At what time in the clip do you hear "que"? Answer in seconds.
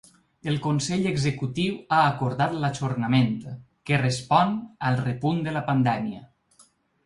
3.91-4.01